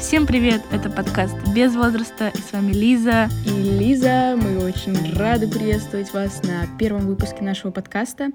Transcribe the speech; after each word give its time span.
Всем 0.00 0.28
привет! 0.28 0.62
Это 0.70 0.90
подкаст 0.90 1.34
«Без 1.52 1.74
возраста» 1.74 2.30
и 2.32 2.38
с 2.38 2.52
вами 2.52 2.72
Лиза. 2.72 3.28
И 3.44 3.50
Лиза, 3.50 4.38
мы 4.40 4.64
очень 4.64 4.94
рады 5.16 5.48
приветствовать 5.48 6.12
вас 6.12 6.40
на 6.44 6.68
первом 6.78 7.08
выпуске 7.08 7.42
нашего 7.42 7.72
подкаста. 7.72 8.30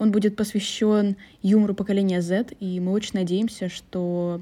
Он 0.00 0.10
будет 0.10 0.34
посвящен 0.34 1.16
юмору 1.40 1.72
поколения 1.72 2.20
Z, 2.20 2.54
и 2.58 2.80
мы 2.80 2.90
очень 2.90 3.12
надеемся, 3.14 3.68
что 3.68 4.40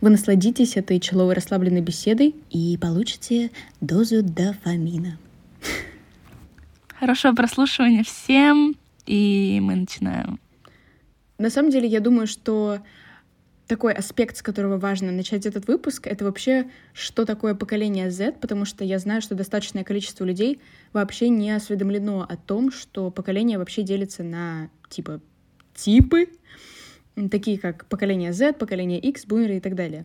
вы 0.00 0.10
насладитесь 0.10 0.76
этой 0.76 0.98
человой 0.98 1.34
расслабленной 1.34 1.80
беседой 1.80 2.34
и 2.50 2.76
получите 2.76 3.52
дозу 3.80 4.24
дофамина. 4.24 5.16
Хорошего 6.98 7.34
прослушивания 7.36 8.02
всем, 8.02 8.74
и 9.06 9.60
мы 9.62 9.76
начинаем. 9.76 10.40
На 11.38 11.50
самом 11.50 11.70
деле, 11.70 11.86
я 11.86 12.00
думаю, 12.00 12.26
что 12.26 12.80
такой 13.70 13.92
аспект, 13.92 14.36
с 14.36 14.42
которого 14.42 14.78
важно 14.78 15.12
начать 15.12 15.46
этот 15.46 15.68
выпуск, 15.68 16.08
это 16.08 16.24
вообще, 16.24 16.68
что 16.92 17.24
такое 17.24 17.54
поколение 17.54 18.10
Z, 18.10 18.32
потому 18.40 18.64
что 18.64 18.84
я 18.84 18.98
знаю, 18.98 19.22
что 19.22 19.36
достаточное 19.36 19.84
количество 19.84 20.24
людей 20.24 20.60
вообще 20.92 21.28
не 21.28 21.52
осведомлено 21.52 22.26
о 22.28 22.36
том, 22.36 22.72
что 22.72 23.12
поколение 23.12 23.58
вообще 23.58 23.84
делится 23.84 24.24
на 24.24 24.70
типа 24.88 25.20
типы, 25.72 26.30
такие 27.30 27.60
как 27.60 27.86
поколение 27.86 28.32
Z, 28.32 28.54
поколение 28.54 28.98
X, 28.98 29.24
бумеры 29.24 29.58
и 29.58 29.60
так 29.60 29.76
далее. 29.76 30.04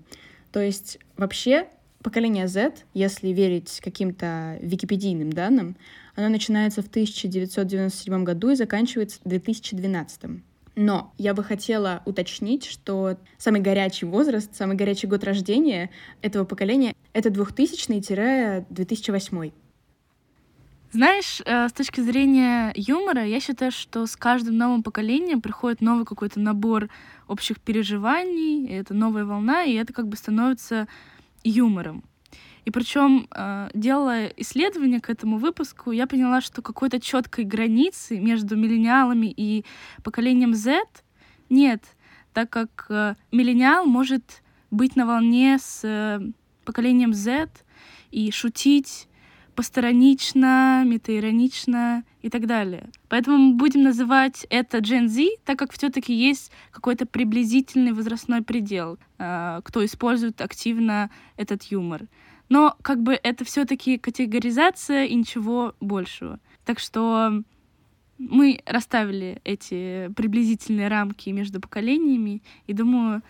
То 0.52 0.62
есть 0.62 1.00
вообще 1.18 1.68
поколение 2.04 2.48
Z, 2.48 2.76
если 2.94 3.30
верить 3.30 3.82
каким-то 3.84 4.60
википедийным 4.62 5.34
данным, 5.34 5.76
оно 6.16 6.30
начинается 6.30 6.84
в 6.84 6.88
1997 6.88 8.24
году 8.24 8.52
и 8.52 8.56
заканчивается 8.56 9.20
в 9.26 9.28
2012. 9.28 10.44
Но 10.76 11.14
я 11.18 11.34
бы 11.34 11.44
хотела 11.44 12.04
уточнить, 12.06 12.66
что 12.66 13.18
самый 13.38 13.62
горячий 13.62 14.06
возраст, 14.06 14.54
самый 14.54 14.76
горячий 14.76 15.08
год 15.08 15.24
рождения 15.24 15.90
этого 16.22 16.44
поколения— 16.44 16.94
это 17.14 17.30
2000-2008. 17.30 19.54
Знаешь, 20.92 21.42
э, 21.46 21.68
с 21.68 21.74
точки 21.74 22.02
зрения 22.02 22.72
юмора, 22.76 23.26
я 23.26 23.42
считаю, 23.42 23.72
что 23.72 24.06
с 24.06 24.16
каждым 24.16 24.56
новым 24.58 24.84
поколением 24.84 25.42
приходит 25.42 25.82
новый 25.82 26.06
какой-то 26.06 26.40
набор 26.40 26.90
общих 27.28 27.60
переживаний, 27.60 28.68
это 28.68 28.94
новая 28.94 29.26
волна, 29.26 29.64
и 29.64 29.74
это 29.74 29.92
как 29.92 30.08
бы 30.08 30.16
становится 30.16 30.88
юмором. 31.44 32.04
И 32.66 32.72
причем, 32.72 33.28
э, 33.30 33.70
делая 33.76 34.34
исследование 34.38 35.00
к 35.00 35.12
этому 35.12 35.38
выпуску, 35.38 35.92
я 35.92 36.08
поняла, 36.08 36.42
что 36.42 36.64
какой-то 36.64 37.00
четкой 37.00 37.46
границы 37.46 38.20
между 38.20 38.58
миллениалами 38.58 39.32
и 39.38 39.64
поколением 40.04 40.56
Z 40.56 40.84
нет, 41.50 41.84
так 42.34 42.50
как 42.50 42.88
э, 42.90 43.16
миллениал 43.32 43.86
может 43.86 44.42
быть 44.72 44.96
на 44.96 45.06
волне 45.06 45.60
с 45.62 45.82
э, 45.84 46.20
поколением 46.66 47.14
Z 47.14 47.50
и 48.10 48.32
шутить 48.32 49.08
посторонично, 49.54 50.84
метаиронично 50.86 52.04
и 52.24 52.30
так 52.30 52.48
далее. 52.48 52.90
Поэтому 53.10 53.38
мы 53.38 53.54
будем 53.54 53.84
называть 53.84 54.48
это 54.50 54.80
Gen 54.80 55.08
Z, 55.08 55.38
так 55.46 55.60
как 55.60 55.72
все-таки 55.72 56.14
есть 56.14 56.52
какой-то 56.72 57.06
приблизительный 57.06 57.94
возрастной 57.94 58.42
предел, 58.42 58.98
кто 59.16 59.86
использует 59.86 60.42
активно 60.42 61.10
этот 61.38 61.64
юмор. 61.64 62.08
Но 62.50 62.76
как 62.82 63.02
бы 63.02 63.20
это 63.22 63.44
все-таки 63.46 63.98
категоризация 63.98 65.06
и 65.06 65.16
ничего 65.16 65.74
большего. 65.80 66.40
Так 66.64 66.80
что 66.80 67.44
мы 68.18 68.62
расставили 68.66 69.42
эти 69.44 70.12
приблизительные 70.16 70.88
рамки 70.88 71.30
между 71.30 71.60
поколениями, 71.60 72.42
и 72.68 72.74
думаю, 72.74 73.22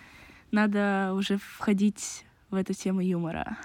надо 0.51 1.13
уже 1.15 1.37
входить 1.37 2.25
в 2.49 2.55
эту 2.55 2.73
тему 2.73 3.01
юмора. 3.01 3.57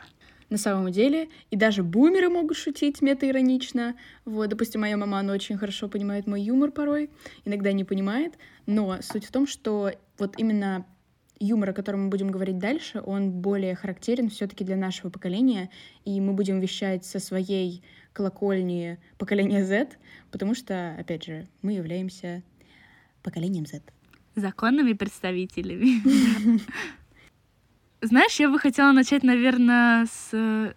На 0.48 0.56
самом 0.56 0.90
деле, 0.90 1.28
и 1.50 1.56
даже 1.56 1.84
бумеры 1.84 2.28
могут 2.28 2.56
шутить 2.56 3.02
метаиронично. 3.02 3.94
Вот, 4.24 4.48
допустим, 4.48 4.80
моя 4.80 4.96
мама, 4.96 5.20
она 5.20 5.32
очень 5.32 5.56
хорошо 5.56 5.88
понимает 5.88 6.26
мой 6.26 6.42
юмор 6.42 6.72
порой, 6.72 7.10
иногда 7.44 7.70
не 7.70 7.84
понимает, 7.84 8.36
но 8.66 9.00
суть 9.00 9.26
в 9.26 9.30
том, 9.30 9.46
что 9.46 9.92
вот 10.18 10.38
именно 10.38 10.86
юмор, 11.40 11.70
о 11.70 11.72
котором 11.72 12.04
мы 12.04 12.08
будем 12.10 12.30
говорить 12.30 12.58
дальше, 12.58 13.02
он 13.04 13.30
более 13.32 13.74
характерен 13.74 14.28
все-таки 14.28 14.62
для 14.62 14.76
нашего 14.76 15.10
поколения, 15.10 15.70
и 16.04 16.20
мы 16.20 16.34
будем 16.34 16.60
вещать 16.60 17.04
со 17.04 17.18
своей 17.18 17.82
колокольни 18.12 18.98
поколения 19.18 19.64
Z, 19.64 19.88
потому 20.30 20.54
что, 20.54 20.94
опять 20.98 21.24
же, 21.24 21.48
мы 21.62 21.72
являемся 21.72 22.42
поколением 23.22 23.66
Z. 23.66 23.82
Законными 24.36 24.92
представителями. 24.92 26.02
Знаешь, 28.02 28.38
я 28.38 28.48
бы 28.48 28.58
хотела 28.58 28.92
начать, 28.92 29.22
наверное, 29.22 30.06
с 30.06 30.74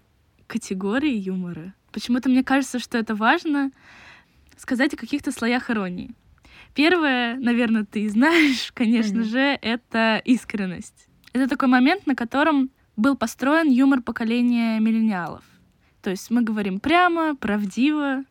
категории 0.47 1.13
юмора. 1.13 1.73
Почему-то 1.91 2.29
мне 2.29 2.44
кажется, 2.44 2.79
что 2.79 2.97
это 2.97 3.16
важно 3.16 3.72
сказать 4.57 4.94
о 4.94 4.97
каких-то 4.97 5.31
слоях 5.31 5.69
иронии. 5.69 6.16
Первое, 6.73 7.35
наверное, 7.35 7.85
ты 7.85 8.09
знаешь, 8.09 8.72
конечно 8.73 9.19
mm-hmm. 9.19 9.23
же, 9.23 9.59
это 9.61 10.22
искренность. 10.25 11.07
Это 11.34 11.47
такой 11.47 11.67
момент, 11.67 12.07
на 12.07 12.16
котором 12.16 12.72
был 12.95 13.16
построен 13.16 13.69
юмор 13.69 14.01
поколения 14.01 14.79
миллениалов. 14.79 15.44
То 16.01 16.09
есть 16.09 16.29
мы 16.29 16.41
говорим 16.41 16.79
прямо, 16.79 17.35
правдиво. 17.35 18.23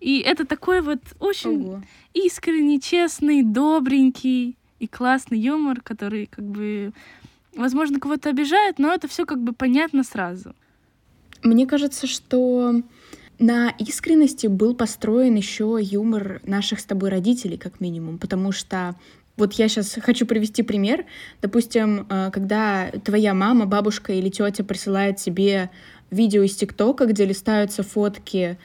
И 0.00 0.18
это 0.18 0.44
такой 0.44 0.80
вот 0.80 1.00
очень 1.20 1.62
Ого. 1.62 1.82
искренний, 2.12 2.80
честный, 2.80 3.42
добренький 3.42 4.56
и 4.80 4.88
классный 4.88 5.38
юмор, 5.38 5.80
который 5.80 6.26
как 6.26 6.44
бы, 6.44 6.92
возможно, 7.54 8.00
кого-то 8.00 8.28
обижает, 8.30 8.78
но 8.78 8.92
это 8.92 9.06
все 9.06 9.24
как 9.24 9.40
бы 9.40 9.52
понятно 9.52 10.02
сразу. 10.02 10.54
Мне 11.44 11.66
кажется, 11.66 12.06
что 12.06 12.82
на 13.38 13.70
искренности 13.78 14.46
был 14.46 14.74
построен 14.74 15.34
еще 15.34 15.78
юмор 15.80 16.40
наших 16.44 16.80
с 16.80 16.84
тобой 16.84 17.10
родителей, 17.10 17.56
как 17.56 17.80
минимум, 17.80 18.18
потому 18.18 18.52
что 18.52 18.94
вот 19.36 19.54
я 19.54 19.68
сейчас 19.68 19.98
хочу 20.02 20.26
привести 20.26 20.62
пример. 20.62 21.06
Допустим, 21.40 22.06
э, 22.08 22.30
когда 22.32 22.90
твоя 23.04 23.34
мама, 23.34 23.66
бабушка 23.66 24.12
или 24.12 24.28
тетя 24.28 24.62
присылает 24.62 25.16
тебе 25.16 25.70
видео 26.10 26.42
из 26.42 26.54
ТикТока, 26.54 27.06
где 27.06 27.24
листаются 27.24 27.82
фотки 27.82 28.58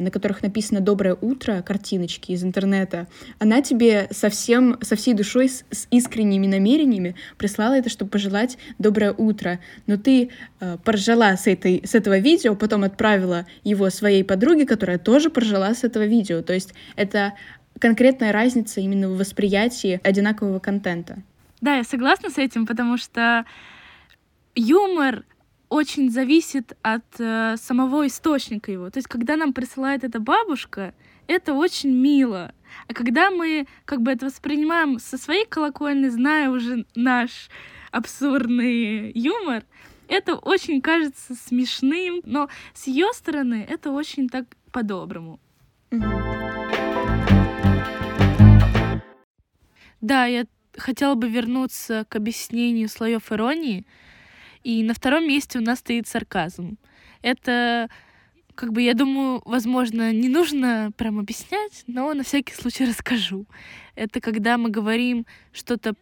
на 0.00 0.10
которых 0.10 0.42
написано 0.42 0.80
«Доброе 0.80 1.16
утро», 1.20 1.62
картиночки 1.62 2.32
из 2.32 2.42
интернета, 2.44 3.06
она 3.38 3.62
тебе 3.62 4.08
совсем, 4.10 4.78
со 4.82 4.96
всей 4.96 5.14
душой, 5.14 5.48
с, 5.48 5.64
с 5.70 5.86
искренними 5.90 6.46
намерениями 6.46 7.14
прислала 7.36 7.74
это, 7.74 7.88
чтобы 7.88 8.10
пожелать 8.10 8.58
«Доброе 8.78 9.12
утро». 9.12 9.60
Но 9.86 9.96
ты 9.96 10.30
э, 10.60 10.76
поржала 10.84 11.36
с, 11.36 11.46
этой, 11.46 11.82
с 11.84 11.94
этого 11.94 12.18
видео, 12.18 12.54
потом 12.54 12.84
отправила 12.84 13.46
его 13.64 13.90
своей 13.90 14.24
подруге, 14.24 14.66
которая 14.66 14.98
тоже 14.98 15.30
поржала 15.30 15.74
с 15.74 15.84
этого 15.84 16.04
видео. 16.04 16.42
То 16.42 16.52
есть 16.52 16.74
это 16.96 17.34
конкретная 17.78 18.32
разница 18.32 18.80
именно 18.80 19.08
в 19.08 19.18
восприятии 19.18 20.00
одинакового 20.04 20.58
контента. 20.58 21.18
Да, 21.60 21.76
я 21.76 21.84
согласна 21.84 22.30
с 22.30 22.38
этим, 22.38 22.66
потому 22.66 22.96
что 22.96 23.44
юмор 24.54 25.24
очень 25.72 26.10
зависит 26.10 26.76
от 26.82 27.04
э, 27.18 27.56
самого 27.56 28.06
источника 28.06 28.70
его. 28.70 28.90
То 28.90 28.98
есть, 28.98 29.08
когда 29.08 29.36
нам 29.36 29.54
присылает 29.54 30.04
эта 30.04 30.20
бабушка, 30.20 30.92
это 31.26 31.54
очень 31.54 31.90
мило. 31.96 32.52
А 32.88 32.92
когда 32.92 33.30
мы 33.30 33.66
как 33.86 34.02
бы 34.02 34.12
это 34.12 34.26
воспринимаем 34.26 34.98
со 34.98 35.16
своей 35.16 35.46
колокольни, 35.46 36.08
зная 36.08 36.50
уже 36.50 36.84
наш 36.94 37.48
абсурдный 37.90 39.12
юмор, 39.12 39.64
это 40.08 40.34
очень 40.34 40.82
кажется 40.82 41.34
смешным, 41.34 42.20
но 42.24 42.50
с 42.74 42.86
ее 42.86 43.10
стороны 43.14 43.66
это 43.66 43.92
очень 43.92 44.28
так 44.28 44.44
по-доброму. 44.72 45.40
Да, 50.02 50.26
я 50.26 50.44
хотела 50.76 51.14
бы 51.14 51.30
вернуться 51.30 52.04
к 52.10 52.16
объяснению 52.16 52.90
слоев 52.90 53.32
иронии. 53.32 53.86
И 54.64 54.82
на 54.82 54.94
втором 54.94 55.26
месте 55.26 55.58
у 55.58 55.62
нас 55.62 55.80
стоит 55.80 56.06
сарказм. 56.06 56.78
Это, 57.20 57.88
как 58.54 58.72
бы, 58.72 58.82
я 58.82 58.94
думаю, 58.94 59.42
возможно, 59.44 60.12
не 60.12 60.28
нужно 60.28 60.92
прям 60.96 61.18
объяснять, 61.18 61.84
но 61.86 62.12
на 62.14 62.22
всякий 62.22 62.54
случай 62.54 62.84
расскажу. 62.84 63.46
Это 63.94 64.20
когда 64.20 64.58
мы 64.58 64.70
говорим 64.70 65.26
что-то 65.52 65.94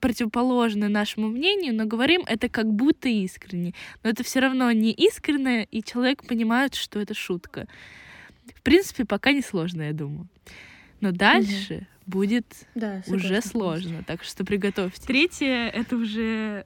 противоположное 0.00 0.88
нашему 0.88 1.28
мнению, 1.28 1.74
но 1.74 1.84
говорим 1.84 2.22
это 2.26 2.48
как 2.48 2.72
будто 2.72 3.08
искренне. 3.08 3.74
Но 4.02 4.10
это 4.10 4.22
все 4.22 4.40
равно 4.40 4.70
не 4.72 4.92
искренне, 4.92 5.64
и 5.64 5.82
человек 5.82 6.26
понимает, 6.26 6.74
что 6.74 7.00
это 7.00 7.14
шутка. 7.14 7.66
В 8.54 8.62
принципе, 8.62 9.04
пока 9.04 9.32
не 9.32 9.42
сложно, 9.42 9.82
я 9.82 9.92
думаю. 9.92 10.28
Но 11.00 11.12
дальше 11.12 11.86
угу. 12.06 12.18
будет 12.18 12.46
да, 12.74 13.02
уже 13.06 13.40
сложно, 13.42 14.02
так 14.06 14.24
что 14.24 14.44
приготовьтесь. 14.44 15.04
Третье— 15.04 15.68
это 15.74 15.96
уже 15.96 16.64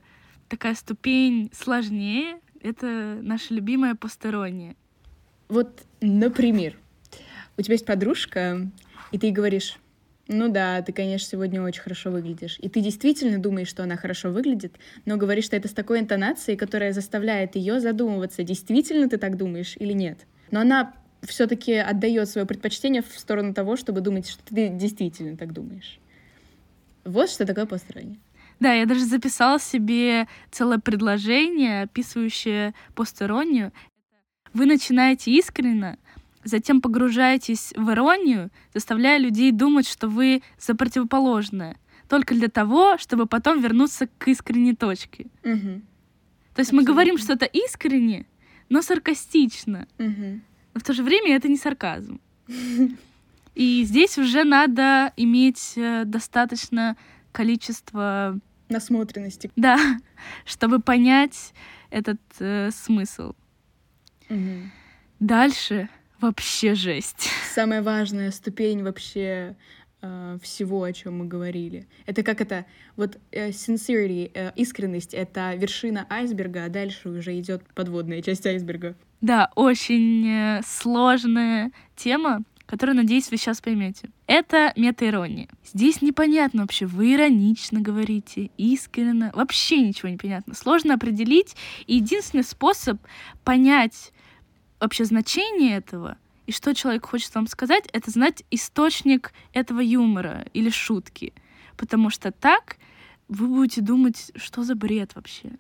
такая 0.52 0.74
ступень 0.74 1.50
сложнее— 1.54 2.38
это 2.62 3.18
наша 3.22 3.54
любимая 3.54 3.94
посторонняя. 3.94 4.76
Вот, 5.48 5.80
например, 6.02 6.76
у 7.56 7.62
тебя 7.62 7.72
есть 7.72 7.86
подружка, 7.86 8.70
и 9.12 9.18
ты 9.18 9.30
говоришь, 9.30 9.78
Ну 10.28 10.48
да, 10.48 10.82
ты, 10.82 10.92
конечно, 10.92 11.26
сегодня 11.26 11.62
очень 11.62 11.80
хорошо 11.80 12.10
выглядишь. 12.10 12.58
И 12.60 12.68
ты 12.68 12.80
действительно 12.80 13.38
думаешь, 13.38 13.68
что 13.68 13.82
она 13.82 13.96
хорошо 13.96 14.30
выглядит, 14.30 14.74
но 15.06 15.16
говоришь, 15.16 15.46
что 15.46 15.56
это 15.56 15.68
с 15.68 15.72
такой 15.72 16.00
интонацией, 16.00 16.58
которая 16.58 16.92
заставляет 16.92 17.56
ее 17.56 17.80
задумываться, 17.80 18.42
действительно 18.42 19.08
ты 19.08 19.16
так 19.16 19.38
думаешь 19.38 19.74
или 19.78 19.94
нет. 19.94 20.18
Но 20.50 20.60
она 20.60 20.94
все-таки 21.22 21.74
отдает 21.74 22.28
свое 22.28 22.46
предпочтение 22.46 23.02
в 23.02 23.18
сторону 23.18 23.54
того, 23.54 23.76
чтобы 23.76 24.02
думать, 24.02 24.28
что 24.28 24.42
ты 24.44 24.68
действительно 24.68 25.36
так 25.36 25.52
думаешь. 25.54 25.98
Вот 27.04 27.30
что 27.30 27.46
такое 27.46 27.64
постороннее. 27.64 28.18
Да, 28.62 28.72
я 28.74 28.86
даже 28.86 29.04
записала 29.04 29.58
себе 29.58 30.28
целое 30.52 30.78
предложение, 30.78 31.82
описывающее 31.82 32.74
постеронию. 32.94 33.72
Вы 34.54 34.66
начинаете 34.66 35.32
искренне, 35.32 35.98
затем 36.44 36.80
погружаетесь 36.80 37.72
в 37.76 37.90
иронию, 37.90 38.52
заставляя 38.72 39.18
людей 39.18 39.50
думать, 39.50 39.88
что 39.88 40.06
вы 40.06 40.44
за 40.60 40.76
противоположное, 40.76 41.76
только 42.08 42.36
для 42.36 42.46
того, 42.46 42.98
чтобы 42.98 43.26
потом 43.26 43.60
вернуться 43.60 44.06
к 44.06 44.28
искренней 44.28 44.76
точке. 44.76 45.26
Угу. 45.42 45.82
То 46.54 46.60
есть 46.60 46.70
Абсолютно. 46.70 46.76
мы 46.76 46.84
говорим 46.84 47.18
что-то 47.18 47.46
искренне, 47.46 48.26
но 48.68 48.80
саркастично. 48.80 49.88
Угу. 49.98 50.40
Но 50.74 50.80
в 50.80 50.84
то 50.84 50.92
же 50.92 51.02
время 51.02 51.34
это 51.34 51.48
не 51.48 51.56
сарказм. 51.56 52.20
И 53.56 53.82
здесь 53.82 54.18
уже 54.18 54.44
надо 54.44 55.12
иметь 55.16 55.72
э, 55.74 56.04
достаточно 56.04 56.96
количество 57.32 58.38
насмотренности. 58.72 59.50
Да, 59.56 59.78
чтобы 60.44 60.80
понять 60.80 61.52
этот 61.90 62.20
э, 62.40 62.70
смысл. 62.72 63.34
Угу. 64.28 64.70
Дальше 65.20 65.88
вообще 66.20 66.74
жесть. 66.74 67.28
Самая 67.54 67.82
важная 67.82 68.30
ступень 68.30 68.82
вообще 68.82 69.56
э, 70.00 70.38
всего, 70.42 70.82
о 70.82 70.92
чем 70.92 71.18
мы 71.18 71.26
говорили. 71.26 71.86
Это 72.06 72.22
как 72.22 72.40
это, 72.40 72.64
вот 72.96 73.18
э, 73.30 73.50
sincerity, 73.50 74.30
э, 74.32 74.52
искренность— 74.56 75.14
это 75.14 75.54
вершина 75.54 76.06
айсберга, 76.08 76.64
а 76.64 76.68
дальше 76.68 77.08
уже 77.08 77.38
идет 77.38 77.62
подводная 77.74 78.22
часть 78.22 78.46
айсберга. 78.46 78.94
Да, 79.20 79.50
очень 79.54 80.26
э, 80.28 80.62
сложная 80.66 81.70
тема, 81.94 82.42
которую, 82.72 82.96
надеюсь, 82.96 83.30
вы 83.30 83.36
сейчас 83.36 83.60
поймете. 83.60 84.08
Это 84.26 84.72
мета-ирония. 84.76 85.46
Здесь 85.62 86.00
непонятно 86.00 86.62
вообще, 86.62 86.86
вы 86.86 87.12
иронично 87.12 87.82
говорите, 87.82 88.50
искренне, 88.56 89.30
вообще 89.34 89.76
ничего 89.82 90.08
не 90.08 90.16
понятно. 90.16 90.54
Сложно 90.54 90.94
определить, 90.94 91.54
и 91.86 91.96
единственный 91.96 92.44
способ 92.44 92.98
понять 93.44 94.14
вообще 94.80 95.04
значение 95.04 95.76
этого 95.76 96.16
и 96.46 96.52
что 96.52 96.74
человек 96.74 97.04
хочет 97.04 97.34
вам 97.34 97.46
сказать, 97.46 97.84
это 97.92 98.10
знать 98.10 98.42
источник 98.50 99.34
этого 99.52 99.80
юмора 99.80 100.46
или 100.54 100.70
шутки. 100.70 101.34
Потому 101.76 102.08
что 102.08 102.32
так 102.32 102.78
вы 103.28 103.48
будете 103.48 103.82
думать, 103.82 104.32
что 104.34 104.62
за 104.62 104.74
бред 104.74 105.14
вообще. 105.14 105.50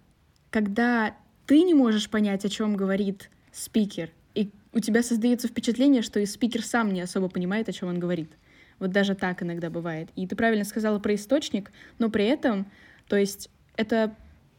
Когда 0.48 1.14
ты 1.44 1.60
не 1.62 1.74
можешь 1.74 2.08
понять, 2.08 2.46
о 2.46 2.48
чем 2.48 2.74
говорит 2.74 3.30
спикер, 3.52 4.12
у 4.72 4.80
тебя 4.80 5.02
создается 5.02 5.48
впечатление, 5.48 6.02
что 6.02 6.20
и 6.20 6.26
спикер 6.26 6.62
сам 6.62 6.92
не 6.92 7.02
особо 7.02 7.28
понимает, 7.28 7.68
о 7.68 7.72
чем 7.72 7.88
он 7.88 7.98
говорит. 7.98 8.30
Вот 8.78 8.90
даже 8.90 9.14
так 9.14 9.42
иногда 9.42 9.70
бывает. 9.70 10.08
И 10.16 10.26
ты 10.26 10.34
правильно 10.34 10.64
сказала 10.64 10.98
про 10.98 11.14
источник, 11.14 11.70
но 11.98 12.10
при 12.10 12.24
этом, 12.24 12.66
то 13.06 13.16
есть 13.16 13.50
это 13.76 14.14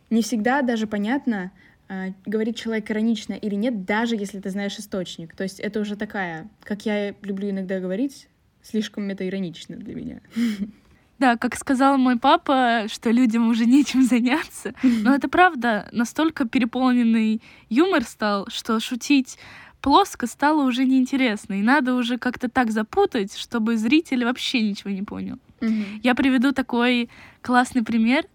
не 0.10 0.22
всегда 0.22 0.62
даже 0.62 0.88
понятно, 0.88 1.52
э, 1.90 2.14
говорит 2.26 2.56
человек 2.56 2.90
иронично 2.90 3.34
или 3.34 3.56
нет, 3.56 3.86
даже 3.86 4.16
если 4.16 4.40
ты 4.40 4.50
знаешь 4.50 4.78
источник. 4.78 5.36
То 5.36 5.44
есть 5.44 5.60
это 5.60 5.80
уже 5.80 5.96
такая, 5.96 6.48
как 6.64 6.86
я 6.86 7.16
люблю 7.22 7.50
иногда 7.50 7.80
говорить, 7.80 8.30
слишком 8.62 9.10
это 9.10 9.28
иронично 9.28 9.76
для 9.76 9.96
меня. 9.96 10.22
Да, 11.20 11.38
как 11.38 11.56
сказал 11.56 11.98
мой 11.98 12.18
папа, 12.18 12.86
что 12.88 13.12
людям 13.12 13.48
уже 13.48 13.66
нечем 13.66 14.04
заняться. 14.04 14.74
Но 14.82 15.14
это 15.14 15.30
правда, 15.30 15.88
настолько 15.92 16.46
переполненный 16.46 17.42
юмор 17.70 18.04
стал, 18.04 18.48
что 18.50 18.80
шутить 18.80 19.38
плоско 19.84 20.28
стало 20.28 20.64
уже 20.64 20.86
неинтересно, 20.86 21.56
и 21.56 21.62
надо 21.62 21.94
уже 21.94 22.18
как-то 22.18 22.50
так 22.50 22.72
запутать, 22.72 23.38
чтобы 23.38 23.76
зритель 23.76 24.24
вообще 24.24 24.62
ничего 24.62 24.92
не 24.92 25.04
понял. 25.04 25.38
Mm-hmm. 25.60 26.00
Я 26.04 26.16
приведу 26.16 26.54
такой 26.54 27.10
классный 27.42 27.84
пример. 27.84 28.26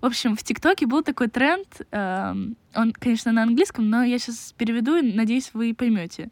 В 0.00 0.06
общем, 0.06 0.36
в 0.36 0.42
ТикТоке 0.44 0.86
был 0.86 1.02
такой 1.02 1.28
тренд, 1.28 1.66
э, 1.90 2.34
он, 2.74 2.92
конечно, 2.92 3.32
на 3.32 3.42
английском, 3.42 3.88
но 3.90 4.04
я 4.04 4.18
сейчас 4.18 4.54
переведу, 4.56 4.96
и 4.96 5.12
надеюсь, 5.12 5.50
вы 5.52 5.74
поймете, 5.74 6.30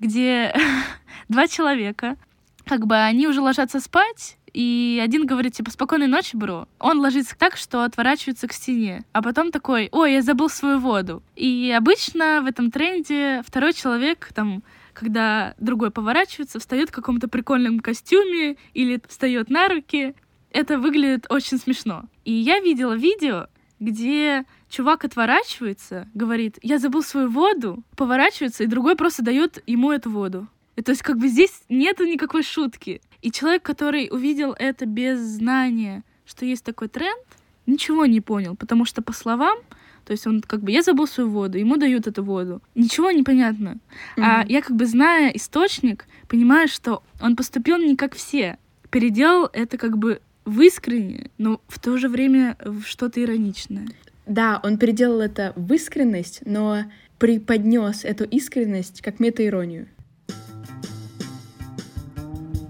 где 0.00 0.54
два 1.28 1.46
человека, 1.46 2.16
как 2.64 2.86
бы 2.86 2.96
они 2.96 3.28
уже 3.28 3.40
ложатся 3.40 3.78
спать, 3.78 4.38
и 4.54 5.00
один 5.02 5.26
говорит, 5.26 5.54
типа, 5.54 5.72
спокойной 5.72 6.06
ночи, 6.06 6.36
бро. 6.36 6.68
Он 6.78 7.00
ложится 7.00 7.36
так, 7.36 7.56
что 7.56 7.82
отворачивается 7.82 8.46
к 8.46 8.52
стене. 8.52 9.04
А 9.12 9.20
потом 9.20 9.50
такой, 9.50 9.88
ой, 9.90 10.14
я 10.14 10.22
забыл 10.22 10.48
свою 10.48 10.78
воду. 10.78 11.22
И 11.34 11.74
обычно 11.76 12.40
в 12.40 12.46
этом 12.46 12.70
тренде 12.70 13.42
второй 13.44 13.72
человек, 13.72 14.30
там, 14.32 14.62
когда 14.92 15.54
другой 15.58 15.90
поворачивается, 15.90 16.60
встает 16.60 16.90
в 16.90 16.92
каком-то 16.92 17.26
прикольном 17.26 17.80
костюме 17.80 18.56
или 18.74 19.02
встает 19.08 19.50
на 19.50 19.68
руки. 19.68 20.14
Это 20.50 20.78
выглядит 20.78 21.26
очень 21.30 21.58
смешно. 21.58 22.04
И 22.24 22.32
я 22.32 22.60
видела 22.60 22.92
видео, 22.92 23.48
где 23.80 24.44
чувак 24.70 25.04
отворачивается, 25.04 26.08
говорит, 26.14 26.58
я 26.62 26.78
забыл 26.78 27.02
свою 27.02 27.28
воду, 27.28 27.82
поворачивается, 27.96 28.62
и 28.62 28.68
другой 28.68 28.94
просто 28.94 29.24
дает 29.24 29.62
ему 29.66 29.90
эту 29.90 30.10
воду. 30.10 30.46
То 30.82 30.90
есть 30.90 31.02
как 31.02 31.18
бы 31.18 31.28
здесь 31.28 31.62
нету 31.68 32.04
никакой 32.04 32.42
шутки. 32.42 33.00
И 33.24 33.30
человек, 33.30 33.62
который 33.62 34.10
увидел 34.12 34.54
это 34.58 34.84
без 34.84 35.18
знания, 35.18 36.02
что 36.26 36.44
есть 36.44 36.62
такой 36.62 36.88
тренд, 36.88 37.24
ничего 37.64 38.04
не 38.04 38.20
понял, 38.20 38.54
потому 38.54 38.84
что 38.84 39.00
по 39.00 39.14
словам, 39.14 39.56
то 40.04 40.12
есть 40.12 40.26
он 40.26 40.42
как 40.42 40.60
бы, 40.60 40.70
я 40.70 40.82
забыл 40.82 41.06
свою 41.06 41.30
воду, 41.30 41.56
ему 41.56 41.78
дают 41.78 42.06
эту 42.06 42.22
воду. 42.22 42.60
Ничего 42.74 43.10
не 43.10 43.22
понятно. 43.22 43.78
Mm-hmm. 44.18 44.22
А 44.22 44.44
я 44.46 44.60
как 44.60 44.76
бы, 44.76 44.84
зная 44.84 45.30
источник, 45.30 46.04
понимаю, 46.28 46.68
что 46.68 47.02
он 47.18 47.34
поступил 47.34 47.78
не 47.78 47.96
как 47.96 48.14
все. 48.14 48.58
Переделал 48.90 49.48
это 49.54 49.78
как 49.78 49.96
бы 49.96 50.20
в 50.44 50.60
искренне, 50.60 51.30
но 51.38 51.62
в 51.66 51.78
то 51.80 51.96
же 51.96 52.10
время 52.10 52.58
в 52.62 52.82
что-то 52.82 53.22
ироничное. 53.22 53.88
Да, 54.26 54.60
он 54.62 54.76
переделал 54.76 55.22
это 55.22 55.54
в 55.56 55.72
искренность, 55.72 56.42
но 56.44 56.80
преподнес 57.18 58.04
эту 58.04 58.24
искренность 58.24 59.00
как 59.00 59.18
метаиронию. 59.18 59.88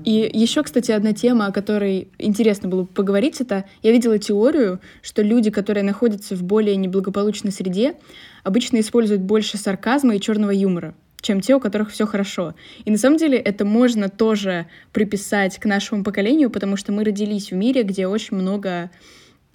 И 0.04 0.30
еще, 0.34 0.62
кстати, 0.62 0.92
одна 0.92 1.14
тема, 1.14 1.46
о 1.46 1.52
которой 1.52 2.08
интересно 2.18 2.68
было 2.68 2.84
поговорить, 2.84 3.40
это 3.40 3.64
я 3.82 3.90
видела 3.90 4.18
теорию, 4.18 4.80
что 5.00 5.22
люди, 5.22 5.50
которые 5.50 5.82
находятся 5.82 6.36
в 6.36 6.42
более 6.42 6.76
неблагополучной 6.76 7.50
среде, 7.50 7.94
обычно 8.42 8.80
используют 8.80 9.22
больше 9.22 9.56
сарказма 9.56 10.14
и 10.14 10.20
черного 10.20 10.50
юмора 10.50 10.94
чем 11.22 11.40
те, 11.40 11.54
у 11.54 11.60
которых 11.60 11.90
все 11.90 12.06
хорошо. 12.06 12.54
И 12.84 12.90
на 12.90 12.98
самом 12.98 13.16
деле 13.16 13.38
это 13.38 13.64
можно 13.64 14.10
тоже 14.10 14.66
приписать 14.92 15.58
к 15.58 15.64
нашему 15.64 16.04
поколению, 16.04 16.50
потому 16.50 16.76
что 16.76 16.92
мы 16.92 17.02
родились 17.02 17.50
в 17.50 17.54
мире, 17.54 17.82
где 17.82 18.06
очень 18.06 18.36
много, 18.36 18.90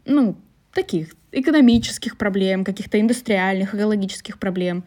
ну, 0.04 0.36
таких 0.74 1.10
экономических 1.32 2.18
проблем, 2.18 2.66
каких-то 2.66 3.00
индустриальных, 3.00 3.76
экологических 3.76 4.40
проблем. 4.40 4.84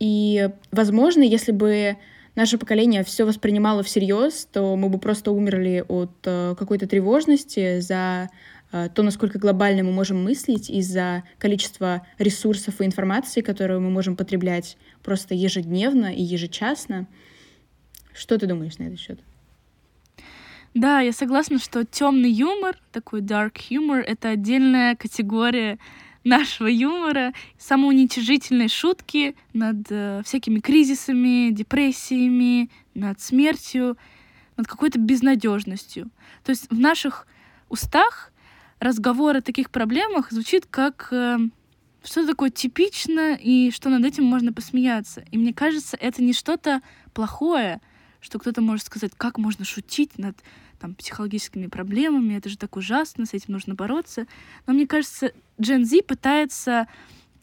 И, 0.00 0.48
возможно, 0.70 1.20
если 1.20 1.52
бы 1.52 1.98
наше 2.38 2.56
поколение 2.56 3.02
все 3.02 3.24
воспринимало 3.24 3.82
всерьез, 3.82 4.48
то 4.52 4.76
мы 4.76 4.88
бы 4.88 4.98
просто 4.98 5.32
умерли 5.32 5.84
от 5.88 6.12
э, 6.22 6.54
какой-то 6.56 6.86
тревожности 6.86 7.80
за 7.80 8.30
э, 8.70 8.88
то, 8.94 9.02
насколько 9.02 9.40
глобально 9.40 9.82
мы 9.82 9.90
можем 9.90 10.22
мыслить, 10.22 10.70
из-за 10.70 11.24
количества 11.38 12.06
ресурсов 12.16 12.80
и 12.80 12.84
информации, 12.84 13.40
которую 13.40 13.80
мы 13.80 13.90
можем 13.90 14.14
потреблять 14.14 14.76
просто 15.02 15.34
ежедневно 15.34 16.14
и 16.14 16.22
ежечасно. 16.22 17.08
Что 18.14 18.38
ты 18.38 18.46
думаешь 18.46 18.78
на 18.78 18.84
этот 18.84 19.00
счет? 19.00 19.18
Да, 20.74 21.00
я 21.00 21.12
согласна, 21.12 21.58
что 21.58 21.84
темный 21.84 22.30
юмор, 22.30 22.78
такой 22.92 23.20
dark 23.20 23.56
humor, 23.68 23.98
это 23.98 24.28
отдельная 24.28 24.94
категория 24.94 25.80
нашего 26.28 26.68
юмора, 26.68 27.32
самоуничижительные 27.58 28.68
шутки 28.68 29.34
над 29.52 29.86
э, 29.90 30.22
всякими 30.24 30.60
кризисами, 30.60 31.50
депрессиями, 31.50 32.70
над 32.94 33.20
смертью, 33.20 33.96
над 34.56 34.66
какой-то 34.66 34.98
безнадежностью. 34.98 36.10
То 36.44 36.50
есть 36.50 36.70
в 36.70 36.78
наших 36.78 37.26
устах 37.68 38.32
разговор 38.80 39.36
о 39.36 39.40
таких 39.40 39.70
проблемах 39.70 40.30
звучит 40.30 40.66
как 40.66 41.08
э, 41.10 41.38
что-то 42.04 42.28
такое 42.28 42.50
типичное 42.50 43.34
и 43.34 43.70
что 43.70 43.88
над 43.88 44.04
этим 44.04 44.24
можно 44.24 44.52
посмеяться. 44.52 45.24
И 45.30 45.38
мне 45.38 45.52
кажется, 45.52 45.96
это 45.98 46.22
не 46.22 46.32
что-то 46.32 46.82
плохое, 47.12 47.80
что 48.20 48.38
кто-то 48.38 48.60
может 48.60 48.86
сказать, 48.86 49.12
как 49.16 49.38
можно 49.38 49.64
шутить 49.64 50.18
над 50.18 50.36
там, 50.78 50.94
психологическими 50.94 51.66
проблемами, 51.66 52.34
это 52.34 52.48
же 52.48 52.56
так 52.56 52.76
ужасно, 52.76 53.26
с 53.26 53.34
этим 53.34 53.54
нужно 53.54 53.74
бороться. 53.74 54.26
Но 54.66 54.72
мне 54.72 54.86
кажется, 54.86 55.32
Gen 55.58 55.84
Z 55.84 56.02
пытается 56.02 56.86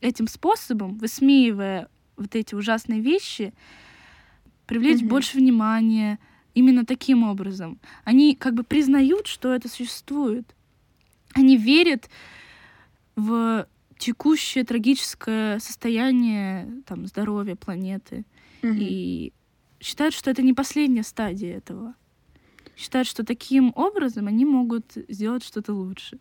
этим 0.01 0.27
способом, 0.27 0.97
высмеивая 0.97 1.89
вот 2.17 2.35
эти 2.35 2.55
ужасные 2.55 3.01
вещи, 3.01 3.53
привлечь 4.67 5.01
mm-hmm. 5.01 5.07
больше 5.07 5.37
внимания, 5.37 6.19
именно 6.53 6.85
таким 6.85 7.23
образом. 7.23 7.79
Они 8.05 8.35
как 8.35 8.53
бы 8.53 8.63
признают, 8.63 9.27
что 9.27 9.53
это 9.53 9.69
существует. 9.69 10.55
Они 11.33 11.57
верят 11.57 12.09
в 13.15 13.67
текущее 13.97 14.63
трагическое 14.63 15.59
состояние 15.59 16.81
там, 16.85 17.05
здоровья 17.07 17.55
планеты. 17.55 18.25
Мгм. 18.61 18.77
И 18.79 19.33
считают, 19.79 20.13
что 20.13 20.31
это 20.31 20.41
не 20.41 20.53
последняя 20.53 21.03
стадия 21.03 21.57
этого. 21.57 21.93
Считают, 22.75 23.07
что 23.07 23.23
таким 23.23 23.71
образом 23.75 24.27
они 24.27 24.45
могут 24.45 24.85
сделать 25.07 25.43
что-то 25.43 25.73
лучше. 25.73 26.17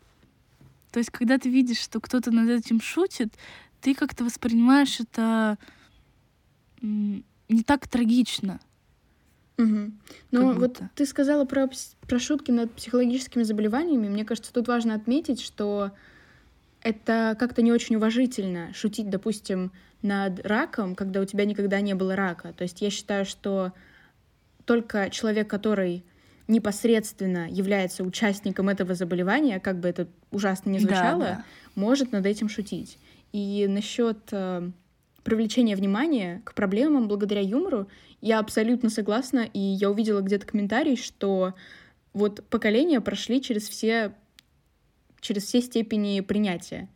То 0.92 0.98
есть, 0.98 1.10
когда 1.10 1.38
ты 1.38 1.50
видишь, 1.50 1.80
что 1.80 2.00
кто-то 2.00 2.30
над 2.30 2.48
этим 2.48 2.80
шутит, 2.80 3.34
ты 3.80 3.94
как-то 3.94 4.24
воспринимаешь 4.24 5.00
это 5.00 5.58
не 6.80 7.62
так 7.66 7.88
трагично. 7.88 8.60
Мгм. 9.56 10.00
Ну, 10.30 10.52
вот 10.54 10.80
ты 10.94 11.06
сказала 11.06 11.44
про, 11.44 11.70
про 12.08 12.18
шутки 12.18 12.50
над 12.50 12.72
психологическими 12.72 13.42
заболеваниями. 13.42 14.08
Мне 14.08 14.24
кажется, 14.24 14.52
тут 14.52 14.68
важно 14.68 14.94
отметить, 14.94 15.40
что 15.40 15.92
это 16.82 17.36
как-то 17.38 17.62
не 17.62 17.72
очень 17.72 17.96
уважительно 17.96 18.72
шутить, 18.74 19.10
допустим, 19.10 19.72
над 20.02 20.44
раком, 20.46 20.94
когда 20.94 21.20
у 21.20 21.24
тебя 21.24 21.44
никогда 21.44 21.80
не 21.80 21.94
было 21.94 22.14
рака. 22.14 22.52
То 22.52 22.62
есть 22.62 22.82
я 22.82 22.90
считаю, 22.90 23.24
что 23.24 23.72
только 24.64 25.08
человек, 25.10 25.48
который 25.48 26.04
непосредственно 26.46 27.48
является 27.48 28.04
участником 28.04 28.68
этого 28.68 28.94
заболевания, 28.94 29.60
как 29.60 29.80
бы 29.80 29.88
это 29.88 30.08
ужасно 30.30 30.72
Да, 30.74 30.78
звучало, 30.78 31.18
да. 31.20 31.44
может 31.74 32.12
над 32.12 32.26
этим 32.26 32.48
шутить. 32.48 32.98
И 33.32 33.66
насчет 33.68 34.28
э, 34.30 34.70
привлечения 35.22 35.74
внимания 35.74 36.42
к 36.44 36.54
проблемам 36.54 37.08
благодаря 37.08 37.40
юмору, 37.40 37.88
я 38.20 38.38
абсолютно 38.38 38.90
согласна, 38.90 39.48
и 39.52 39.58
я 39.58 39.90
увидела 39.90 40.20
где-то 40.20 40.46
комментарий, 40.46 40.96
что 40.96 41.54
вот 42.12 42.44
поколения 42.48 43.00
прошли 43.00 43.42
через 43.42 43.68
все, 43.68 44.14
через 45.20 45.44
все 45.44 45.60
степени 45.62 46.20
принятия. 46.20 46.88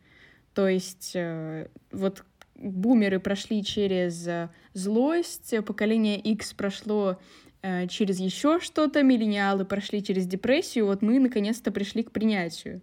То 0.55 0.69
есть 0.69 1.12
э, 1.14 1.69
вот 1.90 2.25
бумеры 2.55 3.19
прошли 3.19 3.64
через 3.64 4.26
э, 4.26 4.50
злость, 4.75 5.55
поколение 5.64 6.19
X 6.19 6.52
прошло 6.52 7.19
через 7.62 8.21
еще 8.21 8.61
что-то, 8.61 9.03
миллениалы 9.03 9.65
прошли 9.65 10.03
через 10.03 10.27
депрессию, 10.27 10.87
вот 10.87 11.03
мы 11.03 11.19
наконец-то 11.19 11.73
пришли 11.73 12.03
к 12.03 12.12
принятию. 12.12 12.81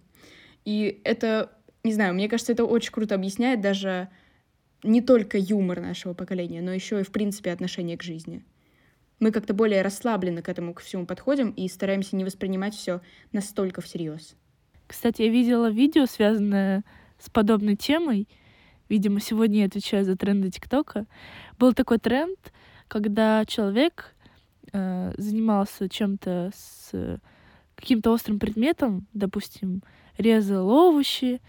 И 0.64 1.00
это, 1.04 1.52
не 1.84 1.92
знаю, 1.92 2.14
мне 2.14 2.28
кажется, 2.28 2.52
это 2.52 2.64
очень 2.64 2.92
круто 2.92 3.14
объясняет 3.14 3.60
даже 3.60 4.08
не 4.82 5.00
только 5.00 5.38
юмор 5.38 5.80
нашего 5.80 6.12
поколения, 6.12 6.60
но 6.60 6.72
еще 6.72 7.00
и, 7.00 7.04
в 7.04 7.10
принципе, 7.10 7.52
отношение 7.52 7.96
к 7.96 8.02
жизни. 8.02 8.44
Мы 9.18 9.32
как-то 9.32 9.54
более 9.54 9.80
расслабленно 9.80 10.42
к 10.42 10.48
этому 10.48 10.74
ко 10.74 10.82
всему 10.82 11.06
подходим 11.06 11.50
и 11.50 11.68
стараемся 11.68 12.16
не 12.16 12.24
воспринимать 12.24 12.74
все 12.74 13.00
настолько 13.32 13.80
всерьез. 13.80 14.36
Кстати, 14.86 15.22
я 15.22 15.28
видела 15.28 15.70
видео, 15.70 16.04
связанное 16.04 16.84
с 17.18 17.30
подобной 17.30 17.76
темой. 17.76 18.28
Видимо, 18.90 19.20
сегодня 19.20 19.60
я 19.60 19.66
отвечаю 19.66 20.04
за 20.04 20.16
тренды 20.16 20.50
ТикТока. 20.50 21.06
Был 21.58 21.72
такой 21.72 21.98
тренд, 21.98 22.38
когда 22.88 23.44
человек 23.46 24.14
э, 24.76 25.12
занимался 25.16 25.88
чем-то 25.88 26.50
с 26.54 26.90
э, 26.92 27.18
каким-то 27.74 28.12
острым 28.12 28.38
предметом, 28.38 29.06
допустим, 29.14 29.82
резал 30.18 30.68
овощи, 30.68 31.40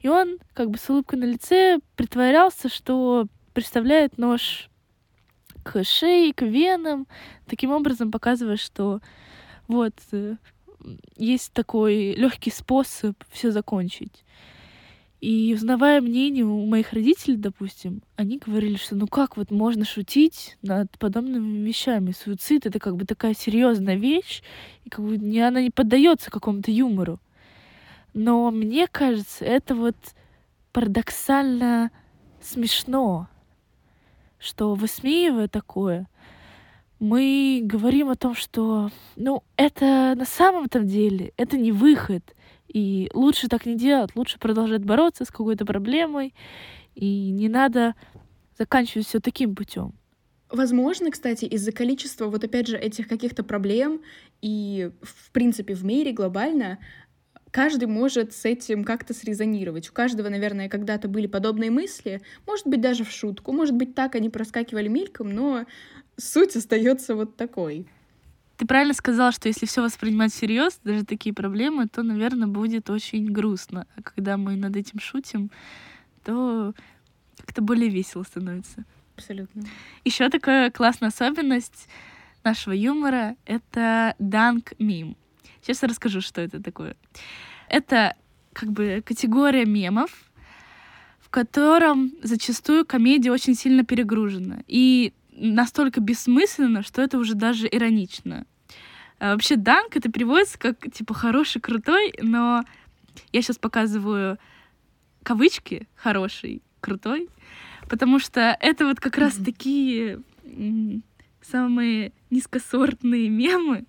и 0.00 0.08
он 0.08 0.38
как 0.54 0.70
бы 0.70 0.78
с 0.78 0.88
улыбкой 0.88 1.18
на 1.18 1.24
лице 1.24 1.80
притворялся, 1.96 2.68
что 2.68 3.26
представляет 3.52 4.18
нож 4.18 4.70
к 5.62 5.84
шее, 5.84 6.32
к 6.32 6.42
венам, 6.42 7.06
таким 7.46 7.70
образом 7.70 8.10
показывая, 8.10 8.56
что 8.56 9.00
вот 9.68 9.94
э, 10.12 10.36
есть 11.16 11.52
такой 11.52 12.14
легкий 12.14 12.50
способ 12.50 13.14
все 13.30 13.50
закончить. 13.50 14.24
И 15.20 15.52
узнавая 15.54 16.00
мнение 16.00 16.46
у 16.46 16.64
моих 16.64 16.94
родителей, 16.94 17.36
допустим, 17.36 18.02
они 18.16 18.38
говорили, 18.38 18.76
что 18.76 18.96
ну 18.96 19.06
как 19.06 19.36
вот 19.36 19.50
можно 19.50 19.84
шутить 19.84 20.56
над 20.62 20.90
подобными 20.98 21.58
вещами. 21.66 22.12
Суицид 22.12 22.64
это 22.64 22.78
как 22.78 22.96
бы 22.96 23.04
такая 23.04 23.34
серьезная 23.34 23.96
вещь, 23.96 24.42
и 24.84 24.88
как 24.88 25.04
бы 25.04 25.18
не, 25.18 25.40
она 25.40 25.60
не 25.60 25.70
поддается 25.70 26.30
какому-то 26.30 26.70
юмору. 26.70 27.20
Но 28.14 28.50
мне 28.50 28.86
кажется, 28.86 29.44
это 29.44 29.74
вот 29.74 29.96
парадоксально 30.72 31.90
смешно, 32.40 33.28
что 34.38 34.74
высмеивая 34.74 35.48
такое, 35.48 36.08
мы 36.98 37.60
говорим 37.62 38.08
о 38.10 38.16
том, 38.16 38.34
что, 38.34 38.90
ну, 39.16 39.42
это 39.56 40.14
на 40.16 40.24
самом-то 40.24 40.80
деле, 40.80 41.32
это 41.36 41.56
не 41.56 41.72
выход. 41.72 42.22
И 42.72 43.10
лучше 43.14 43.48
так 43.48 43.66
не 43.66 43.74
делать, 43.74 44.14
лучше 44.14 44.38
продолжать 44.38 44.84
бороться 44.84 45.24
с 45.24 45.30
какой-то 45.30 45.66
проблемой, 45.66 46.34
и 46.94 47.30
не 47.30 47.48
надо 47.48 47.94
заканчивать 48.56 49.08
все 49.08 49.18
таким 49.18 49.56
путем. 49.56 49.92
Возможно, 50.50 51.10
кстати, 51.10 51.46
из-за 51.46 51.72
количества 51.72 52.26
вот 52.26 52.44
опять 52.44 52.68
же 52.68 52.76
этих 52.76 53.08
каких-то 53.08 53.42
проблем 53.42 54.02
и 54.40 54.90
в 55.02 55.30
принципе 55.32 55.74
в 55.74 55.84
мире 55.84 56.12
глобально 56.12 56.78
каждый 57.50 57.86
может 57.86 58.32
с 58.34 58.44
этим 58.44 58.84
как-то 58.84 59.14
срезонировать. 59.14 59.88
У 59.88 59.92
каждого, 59.92 60.28
наверное, 60.28 60.68
когда-то 60.68 61.08
были 61.08 61.26
подобные 61.26 61.70
мысли, 61.70 62.20
может 62.46 62.66
быть, 62.66 62.80
даже 62.80 63.04
в 63.04 63.10
шутку, 63.10 63.52
может 63.52 63.74
быть, 63.74 63.94
так 63.94 64.14
они 64.14 64.28
проскакивали 64.28 64.88
мельком, 64.88 65.30
но 65.30 65.66
суть 66.16 66.54
остается 66.54 67.16
вот 67.16 67.36
такой. 67.36 67.88
Ты 68.60 68.66
правильно 68.66 68.92
сказала, 68.92 69.32
что 69.32 69.48
если 69.48 69.64
все 69.64 69.80
воспринимать 69.80 70.34
всерьез, 70.34 70.80
даже 70.84 71.06
такие 71.06 71.34
проблемы, 71.34 71.88
то, 71.88 72.02
наверное, 72.02 72.46
будет 72.46 72.90
очень 72.90 73.24
грустно. 73.24 73.86
А 73.96 74.02
когда 74.02 74.36
мы 74.36 74.54
над 74.54 74.76
этим 74.76 75.00
шутим, 75.00 75.50
то 76.24 76.74
как-то 77.38 77.62
более 77.62 77.88
весело 77.88 78.22
становится. 78.22 78.84
Абсолютно. 79.16 79.62
Еще 80.04 80.28
такая 80.28 80.70
классная 80.70 81.08
особенность 81.08 81.88
нашего 82.44 82.74
юмора— 82.74 83.34
это 83.46 84.14
данк 84.18 84.74
мим. 84.78 85.16
Сейчас 85.62 85.80
я 85.80 85.88
расскажу, 85.88 86.20
что 86.20 86.42
это 86.42 86.62
такое. 86.62 86.96
Это 87.66 88.14
как 88.52 88.72
бы 88.72 89.02
категория 89.06 89.64
мемов, 89.64 90.10
в 91.18 91.30
котором 91.30 92.12
зачастую 92.22 92.84
комедия 92.84 93.32
очень 93.32 93.54
сильно 93.54 93.86
перегружена. 93.86 94.58
И 94.66 95.14
настолько 95.32 96.02
бессмысленно, 96.02 96.82
что 96.82 97.00
это 97.00 97.16
уже 97.16 97.34
даже 97.34 97.66
иронично. 97.66 98.44
А 99.20 99.32
вообще 99.32 99.56
данк 99.56 99.96
это 99.96 100.10
переводится 100.10 100.58
как 100.58 100.90
типа 100.90 101.12
хороший, 101.12 101.60
крутой, 101.60 102.14
но 102.22 102.64
я 103.32 103.42
сейчас 103.42 103.58
показываю 103.58 104.38
кавычки 105.22 105.86
хороший, 105.94 106.62
крутой, 106.80 107.28
потому 107.90 108.18
что 108.18 108.56
это 108.60 108.86
вот 108.86 108.98
как 108.98 109.18
раз 109.18 109.34
такие 109.34 110.22
м, 110.44 111.02
самые 111.42 112.12
низкосортные 112.30 113.28
мемы, 113.28 113.84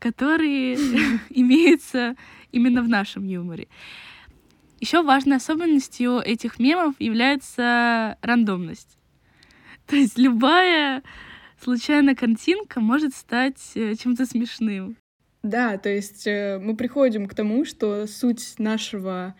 которые 0.00 0.74
имеются 1.30 2.16
именно 2.50 2.82
в 2.82 2.88
нашем 2.88 3.24
юморе. 3.24 3.68
Еще 4.80 5.02
важной 5.02 5.36
особенностью 5.36 6.18
этих 6.18 6.58
мемов 6.58 6.96
является 6.98 8.18
рандомность. 8.22 8.98
То 9.86 9.94
есть 9.94 10.18
любая 10.18 11.04
случайная 11.62 12.14
картинка 12.14 12.80
может 12.80 13.14
стать 13.14 13.72
э, 13.74 13.94
чем-то 13.94 14.26
смешным. 14.26 14.96
Да, 15.42 15.78
то 15.78 15.88
есть 15.88 16.26
э, 16.26 16.58
мы 16.58 16.76
приходим 16.76 17.26
к 17.26 17.34
тому, 17.34 17.64
что 17.64 18.06
суть 18.06 18.54
нашего 18.58 19.34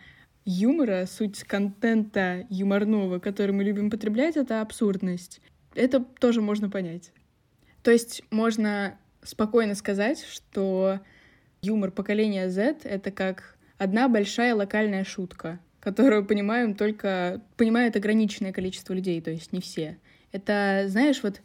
юмора, 0.45 1.05
суть 1.05 1.43
контента 1.43 2.45
юморного, 2.49 3.19
который 3.19 3.51
мы 3.51 3.63
любим 3.63 3.89
потреблять, 3.89 4.35
это 4.35 4.61
абсурдность. 4.61 5.41
Это 5.75 5.99
тоже 6.01 6.41
можно 6.41 6.69
понять. 6.69 7.11
То 7.81 7.91
есть 7.91 8.23
можно 8.31 8.97
спокойно 9.23 9.75
сказать, 9.75 10.23
что 10.23 10.99
юмор 11.61 11.91
поколения 11.91 12.49
Z— 12.49 12.79
это 12.83 13.11
как 13.11 13.57
одна 13.77 14.07
большая 14.07 14.55
локальная 14.55 15.03
шутка, 15.03 15.59
которую 15.79 16.25
понимаем 16.25 16.75
только... 16.75 17.41
понимает 17.57 17.95
ограниченное 17.95 18.53
количество 18.53 18.93
людей, 18.93 19.21
то 19.21 19.31
есть 19.31 19.53
не 19.53 19.61
все. 19.61 19.97
Это, 20.31 20.85
знаешь, 20.87 21.21
вот 21.23 21.41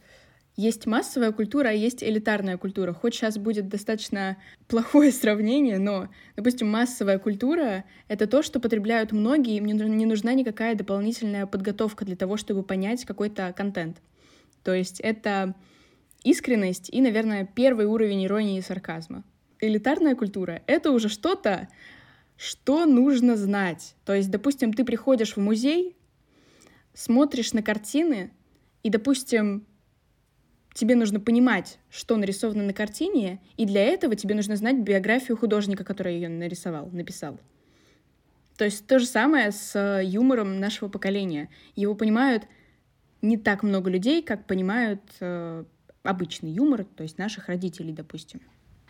есть 0.58 0.86
массовая 0.86 1.30
культура, 1.30 1.68
а 1.68 1.72
есть 1.72 2.02
элитарная 2.02 2.58
культура. 2.58 2.92
Хоть 2.92 3.14
сейчас 3.14 3.38
будет 3.38 3.68
достаточно 3.68 4.36
плохое 4.66 5.12
сравнение, 5.12 5.78
но, 5.78 6.08
допустим, 6.34 6.68
массовая 6.68 7.20
культура— 7.20 7.84
это 8.08 8.26
то, 8.26 8.42
что 8.42 8.58
потребляют 8.58 9.12
многие, 9.12 9.56
им 9.56 9.66
не 9.66 10.04
нужна- 10.04 10.34
никакая 10.34 10.74
дополнительная 10.74 11.46
подготовка 11.46 12.04
для 12.04 12.16
того, 12.16 12.36
чтобы 12.36 12.64
понять 12.64 13.04
какой-то 13.04 13.54
контент. 13.56 13.98
То 14.64 14.74
есть 14.74 14.98
это 14.98 15.54
искренность 16.24 16.90
и, 16.92 17.00
наверное, 17.00 17.46
первый 17.46 17.86
уровень 17.86 18.26
иронии 18.26 18.58
и 18.58 18.62
сарказма. 18.62 19.22
Элитарная 19.60 20.16
культура— 20.16 20.62
это 20.66 20.90
уже 20.90 21.08
что-то, 21.08 21.68
что 22.36 22.84
нужно 22.84 23.36
знать. 23.36 23.94
То 24.04 24.12
есть, 24.12 24.28
допустим, 24.28 24.72
ты 24.72 24.84
приходишь 24.84 25.36
в 25.36 25.40
музей, 25.40 25.96
смотришь 26.94 27.52
на 27.52 27.62
картины, 27.62 28.32
и, 28.82 28.90
допустим, 28.90 29.64
тебе 30.78 30.94
нужно 30.94 31.18
понимать, 31.18 31.80
что 31.90 32.16
нарисовано 32.16 32.62
на 32.62 32.72
картине, 32.72 33.40
и 33.56 33.66
для 33.66 33.82
этого 33.82 34.14
тебе 34.14 34.36
нужно 34.36 34.54
знать 34.54 34.76
биографию 34.76 35.36
художника, 35.36 35.82
который 35.82 36.14
ее 36.14 36.28
нарисовал, 36.28 36.88
написал. 36.92 37.40
То 38.56 38.64
есть 38.64 38.86
то 38.86 39.00
же 39.00 39.06
самое 39.06 39.50
с 39.50 39.74
э, 39.74 40.04
юмором 40.04 40.60
нашего 40.60 40.88
поколения. 40.88 41.48
Его 41.74 41.96
понимают 41.96 42.44
не 43.22 43.36
так 43.36 43.64
много 43.64 43.90
людей, 43.90 44.22
как 44.22 44.46
понимают 44.46 45.02
э, 45.18 45.64
обычный 46.04 46.52
юмор, 46.52 46.84
то 46.84 47.02
есть 47.02 47.18
наших 47.18 47.48
родителей, 47.48 47.92
допустим. 47.92 48.40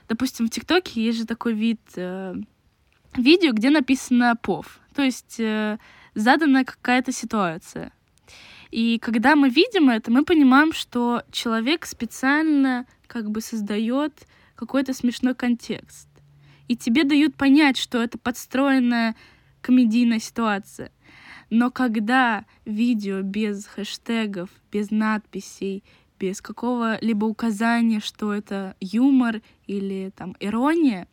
Допустим, 0.09 0.47
в 0.47 0.51
ТикТоке 0.51 1.03
есть 1.03 1.19
же 1.19 1.27
такой 1.27 1.55
вид 1.55 1.81
э, 1.97 2.35
видео, 3.17 3.53
где 3.53 3.71
написано 3.71 4.37
«пов», 4.37 4.81
то 4.95 5.03
есть 5.03 5.41
э, 5.41 5.79
задана 6.15 6.67
какая-то 6.67 7.13
ситуация. 7.13 7.93
И 8.71 8.99
когда 8.99 9.35
мы 9.35 9.49
видим 9.49 9.89
это, 9.89 10.11
мы 10.11 10.25
понимаем, 10.25 10.73
что 10.73 11.23
человек 11.31 11.87
специально 11.87 12.87
как 13.07 13.31
бы 13.31 13.41
создает 13.41 14.27
какой-то 14.55 14.93
смешной 14.93 15.35
контекст. 15.35 16.09
И 16.69 16.77
тебе 16.77 17.05
дают 17.05 17.35
понять, 17.35 17.79
что 17.79 18.03
это 18.03 18.19
подстроенная 18.19 19.17
комедийная 19.63 20.19
ситуация. 20.19 20.93
Но 21.51 21.71
когда 21.71 22.45
видео 22.67 23.23
без 23.23 23.67
хэштегов, 23.67 24.51
без 24.71 24.91
надписей, 24.91 25.83
без 26.19 26.43
какого-либо 26.43 27.25
указания, 27.25 28.01
что 28.01 28.35
это 28.35 28.77
юмор 28.81 29.41
или 29.67 30.13
там 30.15 30.37
ирония, 30.41 31.09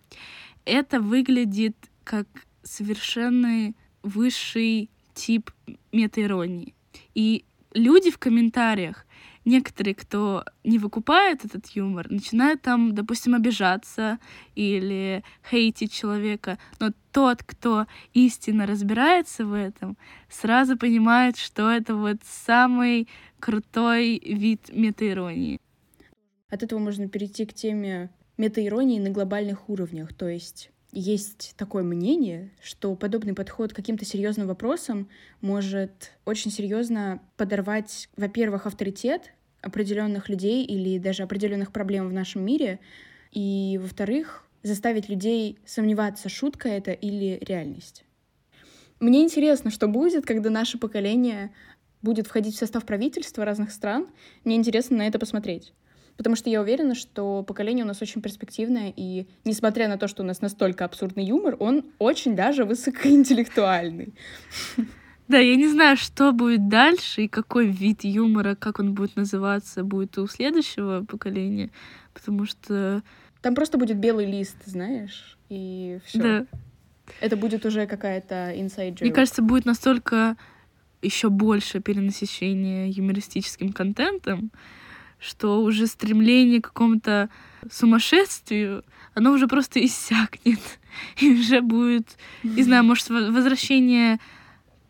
это 0.66 1.00
выглядит 1.00 1.78
как 2.04 2.28
совершенно 2.64 3.74
высший 4.04 4.90
тип 5.14 5.52
метаиронии. 5.92 6.75
И 7.14 7.46
люди 7.74 8.10
в 8.10 8.18
комментариях, 8.18 9.06
некоторые, 9.46 9.96
кто 9.96 10.44
не 10.64 10.80
выкупает 10.80 11.46
этот 11.46 11.68
юмор, 11.68 12.10
начинают 12.10 12.62
там, 12.62 12.96
допустим, 12.96 13.36
обижаться 13.36 14.20
или 14.56 15.24
хейтить 15.50 15.94
человека. 15.94 16.58
Но 16.80 16.92
тот, 17.12 17.44
кто 17.44 17.86
истинно 18.14 18.66
разбирается 18.66 19.46
в 19.46 19.54
этом, 19.54 19.98
сразу 20.30 20.78
понимает, 20.78 21.38
что 21.38 21.70
это 21.70 21.96
вот 21.96 22.18
самый 22.24 23.08
крутой 23.40 24.20
вид 24.20 24.70
метаиронии. 24.74 25.60
От 26.50 26.64
этого 26.64 26.80
можно 26.80 27.08
перейти 27.08 27.46
к 27.46 27.54
теме 27.54 28.10
метаиронии 28.38 29.00
на 29.00 29.10
глобальных 29.10 29.70
уровнях, 29.70 30.14
то 30.14 30.28
есть 30.28 30.72
есть 30.96 31.54
такое 31.58 31.84
мнение, 31.84 32.52
что 32.64 32.96
подобный 32.96 33.34
подход 33.34 33.74
к 33.74 33.76
каким-то 33.76 34.06
серьезным 34.06 34.48
вопросам 34.48 35.10
может 35.42 36.14
очень 36.24 36.52
серьезно 36.52 37.22
подорвать, 37.38 38.10
во-первых, 38.16 38.66
авторитет 38.66 39.34
определенных 39.62 40.30
людей 40.30 40.64
или 40.64 40.98
даже 40.98 41.24
определенных 41.24 41.72
проблем 41.72 42.08
в 42.08 42.14
нашем 42.14 42.46
мире, 42.46 42.80
и, 43.32 43.78
во-вторых, 43.82 44.46
заставить 44.64 45.10
людей 45.10 45.60
сомневаться, 45.66 46.30
шутка 46.30 46.70
это 46.70 46.92
или 46.92 47.40
реальность. 47.42 48.06
Мне 49.00 49.24
интересно, 49.24 49.72
что 49.72 49.88
будет, 49.88 50.26
когда 50.26 50.50
наше 50.50 50.78
поколение 50.78 51.52
будет 52.02 52.28
входить 52.28 52.56
в 52.56 52.60
состав 52.60 52.86
правительства 52.86 53.44
разных 53.44 53.72
стран. 53.72 54.08
Мне 54.44 54.56
интересно 54.56 54.98
на 54.98 55.08
это 55.08 55.20
посмотреть 55.20 55.74
потому 56.18 56.36
что 56.36 56.50
я 56.50 56.62
уверена, 56.62 56.96
что 56.96 57.44
поколение 57.44 57.84
у 57.86 57.88
нас 57.88 58.02
очень 58.02 58.22
перспективное, 58.22 58.94
и 58.96 59.28
несмотря 59.44 59.88
на 59.88 59.98
то, 59.98 60.08
что 60.08 60.24
у 60.24 60.26
нас 60.26 60.42
настолько 60.42 60.86
абсурдный 60.86 61.26
юмор, 61.26 61.56
он 61.60 61.84
очень 62.00 62.36
даже 62.36 62.66
высокоинтеллектуальный. 62.66 64.14
Да, 65.28 65.40
я 65.40 65.56
не 65.56 65.68
знаю, 65.68 65.98
что 65.98 66.32
будет 66.32 66.70
дальше 66.70 67.24
и 67.24 67.28
какой 67.28 67.68
вид 67.68 68.04
юмора, 68.04 68.56
как 68.56 68.80
он 68.80 68.94
будет 68.94 69.16
называться, 69.16 69.84
будет 69.84 70.18
у 70.20 70.28
следующего 70.28 71.04
поколения, 71.04 71.72
потому 72.14 72.46
что... 72.46 73.02
Там 73.42 73.56
просто 73.56 73.78
будет 73.78 73.98
белый 73.98 74.26
лист, 74.26 74.58
знаешь, 74.66 75.38
и 75.50 76.00
все. 76.06 76.20
Да. 76.20 76.46
Это 77.22 77.38
будет 77.38 77.66
уже 77.66 77.88
какая-то 77.88 78.54
inside 78.56 78.94
joke. 78.94 79.02
Мне 79.02 79.12
кажется, 79.12 79.42
будет 79.42 79.66
настолько 79.66 80.38
еще 81.02 81.30
больше 81.30 81.80
перенасыщение 81.80 82.90
юмористическим 82.90 83.74
контентом, 83.74 84.52
что 85.20 85.62
уже 85.62 85.88
стремление 85.88 86.62
к 86.62 86.68
какому-то 86.68 87.30
сумасшествию, 87.72 88.84
оно 89.14 89.32
уже 89.32 89.48
просто 89.48 89.84
иссякнет. 89.84 90.60
И 91.20 91.32
уже 91.32 91.62
будет, 91.62 92.18
не 92.44 92.64
знаю, 92.64 92.84
может, 92.84 93.10
возвращение 93.10 94.20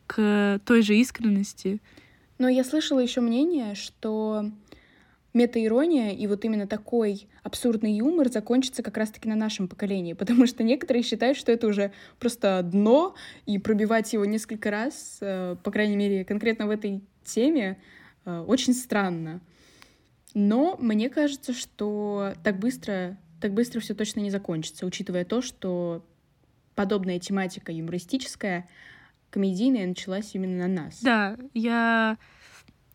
к 0.08 0.60
той 0.66 0.82
же 0.82 0.96
искренности. 0.96 1.82
Но 2.38 2.48
я 2.48 2.64
слышала 2.64 3.00
еще 3.00 3.22
мнение, 3.22 3.76
что 3.76 4.52
метаирония 5.34 6.12
и 6.12 6.28
вот 6.28 6.46
именно 6.46 6.66
такой 6.66 7.28
абсурдный 7.44 7.94
юмор 7.98 8.30
закончится 8.30 8.82
как 8.82 8.98
раз-таки 8.98 9.28
на 9.28 9.36
нашем 9.36 9.68
поколении, 9.68 10.14
потому 10.22 10.48
что 10.48 10.64
некоторые 10.64 11.04
считают, 11.04 11.38
что 11.38 11.52
это 11.52 11.68
уже 11.68 11.92
просто 12.20 12.62
дно, 12.64 13.16
и 13.46 13.60
пробивать 13.60 14.14
его 14.14 14.26
несколько 14.26 14.72
раз, 14.72 15.18
э, 15.22 15.56
по 15.64 15.72
крайней 15.72 15.98
мере, 15.98 16.26
конкретно 16.26 16.68
в 16.68 16.70
этой 16.70 17.02
теме, 17.24 17.78
э, 18.26 18.40
очень 18.48 18.74
странно. 18.74 19.42
Но 20.36 20.76
мне 20.78 21.10
кажется, 21.10 21.54
что 21.54 22.34
так 22.44 22.60
быстро, 22.60 23.18
так 23.40 23.54
быстро 23.54 23.80
все 23.80 23.96
точно 23.96 24.20
не 24.20 24.30
закончится, 24.30 24.86
учитывая 24.86 25.24
то, 25.24 25.42
что 25.42 26.06
подобная 26.76 27.20
тематика 27.20 27.72
юмористическая, 27.72 28.68
комедийная 29.30 29.88
началась 29.88 30.36
именно 30.36 30.68
на 30.68 30.84
нас. 30.84 31.02
Да, 31.02 31.38
я 31.54 32.18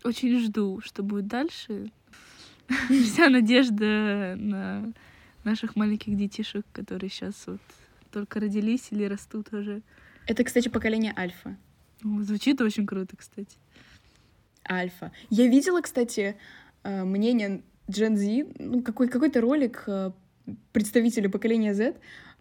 очень 0.04 0.38
жду, 0.38 0.82
что 0.84 1.02
будет 1.02 1.28
дальше. 1.28 1.90
Вся 2.88 3.30
надежда 3.30 4.34
на 4.36 4.92
наших 5.42 5.76
маленьких 5.76 6.16
детишек, 6.18 6.66
которые 6.74 7.08
сейчас 7.08 7.46
вот 7.46 7.60
только 8.12 8.38
родились 8.38 8.88
или 8.90 9.04
растут 9.04 9.50
уже. 9.54 9.80
Это, 10.26 10.44
кстати, 10.44 10.68
поколение 10.68 11.14
альфа. 11.16 11.56
звучит 12.02 12.60
очень 12.60 12.86
круто, 12.86 13.16
кстати. 13.16 13.56
Альфа. 14.68 15.10
Я 15.30 15.48
видела, 15.48 15.80
кстати, 15.80 16.36
мнение 16.84 17.62
Gen 17.88 18.16
Z, 18.16 18.46
ну, 18.58 18.82
какой, 18.82 19.08
какой-то 19.08 19.40
ролик 19.40 19.84
э, 19.86 20.12
представителя 20.72 21.28
поколения 21.28 21.74
Z, 21.74 21.96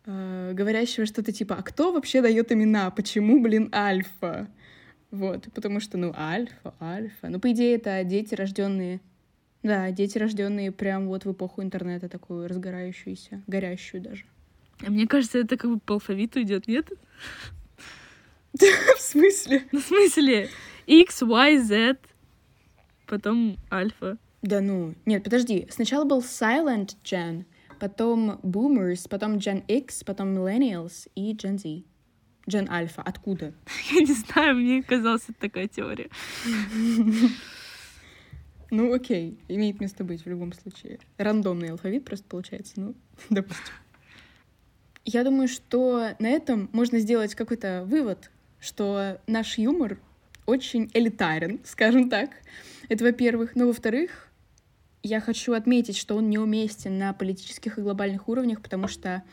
э, 0.06 0.52
говорящего 0.54 1.06
что-то 1.06 1.32
типа, 1.32 1.56
а 1.56 1.64
кто 1.64 1.92
вообще 1.92 2.22
дает 2.22 2.52
имена? 2.52 2.92
Почему, 2.92 3.42
блин, 3.42 3.70
альфа? 3.74 4.48
Вот, 5.12 5.48
потому 5.54 5.80
что, 5.80 5.98
ну, 5.98 6.14
альфа, 6.16 6.76
альфа. 6.80 7.30
Ну, 7.30 7.40
по 7.40 7.52
идее, 7.52 7.76
это 7.76 8.04
дети, 8.04 8.36
рожденные 8.36 9.02
да, 9.62 9.92
дети, 9.92 10.18
рожденные 10.18 10.72
прям 10.72 11.08
вот 11.08 11.26
в 11.26 11.32
эпоху 11.34 11.62
интернета, 11.62 12.08
такую 12.08 12.48
разгорающуюся, 12.48 13.44
горящую 13.48 14.02
даже. 14.02 14.24
А 14.86 14.90
мне 14.90 15.06
кажется, 15.06 15.40
это 15.40 15.58
как 15.58 15.70
бы 15.70 15.80
по 15.80 15.96
алфавиту 15.96 16.42
идет, 16.42 16.68
нет? 16.68 16.90
В 18.54 19.00
смысле? 19.00 19.64
Ну, 19.72 19.80
в 19.80 19.84
смысле? 19.84 20.50
X, 20.88 21.22
Y, 21.22 21.60
Z, 21.60 21.98
потом 23.06 23.58
альфа. 23.72 24.18
Да 24.42 24.62
ну, 24.62 24.96
нет, 25.06 25.24
подожди. 25.24 25.68
Сначала 25.70 26.06
был 26.06 26.20
Silent 26.20 26.96
Gen, 27.04 27.46
потом 27.80 28.40
Boomers, 28.44 29.08
потом 29.10 29.36
Gen 29.38 29.64
X, 29.68 30.04
потом 30.04 30.38
Millennials 30.38 31.10
и 31.16 31.34
Gen 31.34 31.58
Z. 31.58 31.84
Gen 32.48 32.68
Alpha. 32.68 33.02
Откуда? 33.06 33.54
Я 33.92 34.00
не 34.02 34.14
знаю, 34.14 34.56
мне 34.56 34.82
казалась 34.82 35.28
такая 35.40 35.68
теория. 35.68 36.10
Ну, 38.72 38.94
окей, 38.94 39.40
имеет 39.48 39.80
место 39.80 40.04
быть 40.04 40.24
в 40.24 40.30
любом 40.30 40.54
случае. 40.54 41.00
Рандомный 41.18 41.70
алфавит 41.72 42.06
просто 42.06 42.28
получается, 42.28 42.74
ну, 42.76 42.96
допустим. 43.32 43.74
Я 45.06 45.24
думаю, 45.24 45.48
что 45.48 46.10
на 46.20 46.30
этом 46.30 46.70
можно 46.72 47.00
сделать 47.00 47.34
какой-то 47.34 47.84
вывод, 47.88 48.30
что 48.60 49.20
наш 49.26 49.58
юмор 49.58 49.98
очень 50.46 50.92
элитарен, 50.94 51.60
скажем 51.64 52.12
так. 52.12 52.30
Это 52.90 53.04
во-первых. 53.04 53.56
Но 53.56 53.66
во-вторых, 53.66 54.29
я 55.04 55.20
хочу 55.20 55.54
отметить, 55.54 55.98
что 55.98 56.16
он 56.16 56.30
неуместен 56.30 56.98
на 56.98 57.14
политических 57.14 57.78
и 57.78 57.82
глобальных 57.82 58.28
уровнях, 58.28 58.62
потому 58.62 58.88
что 58.88 59.24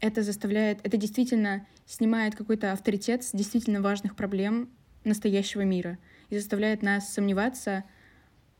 это 0.00 0.22
заставляет, 0.22 0.80
это 0.84 0.96
действительно 0.96 1.66
снимает 1.86 2.36
какой-то 2.36 2.72
авторитет 2.72 3.24
с 3.24 3.32
действительно 3.32 3.80
важных 3.80 4.14
проблем 4.14 4.70
настоящего 5.04 5.62
мира 5.62 5.98
и 6.28 6.38
заставляет 6.38 6.82
нас 6.82 7.12
сомневаться, 7.12 7.84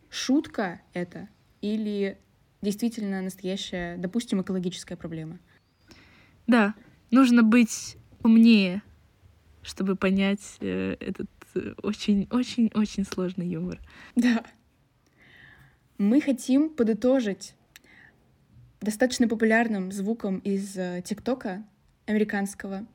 шутка 0.08 0.80
это 0.94 1.28
или 1.60 2.18
действительно 2.62 3.20
настоящая, 3.22 3.96
допустим, 3.98 4.40
экологическая 4.40 4.96
проблема. 4.96 5.38
Да, 6.46 6.74
нужно 7.10 7.42
быть 7.42 7.96
умнее, 8.22 8.82
чтобы 9.62 9.96
понять 9.96 10.56
э, 10.60 10.96
этот 10.98 11.28
очень-очень-очень 11.82 13.04
сложный 13.04 13.48
юмор. 13.48 13.78
Да. 14.16 14.44
Мы 15.98 16.20
хотим 16.20 16.70
подытожить 16.70 17.54
достаточно 18.80 19.26
популярным 19.26 19.90
звуком 19.90 20.38
из 20.38 20.76
э, 20.76 21.02
ТикТока 21.04 21.64
американского. 22.06 22.86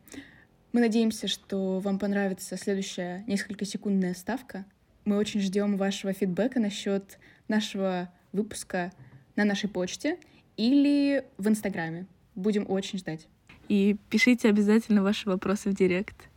Мы 0.72 0.80
надеемся, 0.80 1.28
что 1.28 1.80
вам 1.82 2.00
понравится 2.00 2.56
следующая 2.56 3.26
несколько 3.28 3.66
секундная 3.66 4.14
ставка. 4.14 4.66
Мы 5.04 5.18
очень 5.18 5.42
ждем 5.42 5.76
вашего 5.76 6.14
фидбэка 6.14 6.62
насчет 6.62 7.20
нашего 7.50 8.10
выпуска 8.32 8.94
на 9.36 9.44
нашей 9.44 9.70
почте 9.70 10.18
или 10.56 11.26
в 11.38 11.50
Инстаграме. 11.50 12.06
Будем 12.36 12.66
очень 12.70 13.00
ждать. 13.00 13.28
И 13.68 13.98
пишите 14.10 14.48
обязательно 14.48 15.04
ваши 15.04 15.28
вопросы 15.28 15.70
в 15.70 15.76
директ. 15.76 16.30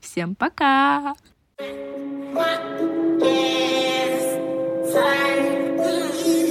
Всем 0.00 0.34
пока! 0.34 1.14
you 3.20 3.99
Fine. 4.92 6.49